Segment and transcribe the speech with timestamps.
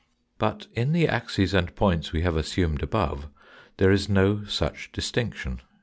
[0.39, 3.27] But in the axes and points we have assumed above
[3.77, 5.61] there is no such distinction.